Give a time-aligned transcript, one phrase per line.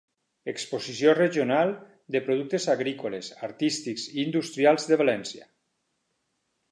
[0.51, 1.73] Exposició Regional
[2.15, 5.49] de productes agrícoles, artístics i industrials de València.